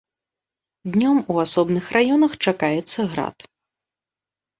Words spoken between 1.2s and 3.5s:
у асобных раёнах чакаецца град.